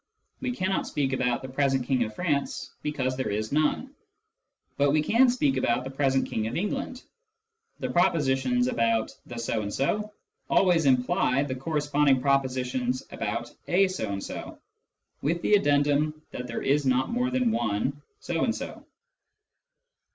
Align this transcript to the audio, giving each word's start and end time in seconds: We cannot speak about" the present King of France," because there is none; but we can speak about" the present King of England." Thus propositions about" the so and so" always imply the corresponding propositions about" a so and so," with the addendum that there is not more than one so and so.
We 0.39 0.51
cannot 0.51 0.87
speak 0.87 1.13
about" 1.13 1.43
the 1.43 1.47
present 1.47 1.85
King 1.85 2.03
of 2.05 2.15
France," 2.15 2.73
because 2.81 3.15
there 3.15 3.29
is 3.29 3.51
none; 3.51 3.93
but 4.75 4.89
we 4.89 5.03
can 5.03 5.29
speak 5.29 5.57
about" 5.57 5.83
the 5.83 5.91
present 5.91 6.27
King 6.27 6.47
of 6.47 6.55
England." 6.55 7.03
Thus 7.79 7.91
propositions 7.91 8.65
about" 8.67 9.11
the 9.27 9.37
so 9.37 9.61
and 9.61 9.71
so" 9.71 10.11
always 10.49 10.87
imply 10.87 11.43
the 11.43 11.53
corresponding 11.53 12.19
propositions 12.19 13.03
about" 13.11 13.53
a 13.77 13.87
so 13.87 14.11
and 14.11 14.23
so," 14.23 14.57
with 15.21 15.39
the 15.43 15.53
addendum 15.53 16.19
that 16.31 16.47
there 16.47 16.63
is 16.63 16.83
not 16.83 17.11
more 17.11 17.29
than 17.29 17.51
one 17.51 18.01
so 18.21 18.43
and 18.43 18.55
so. 18.55 18.83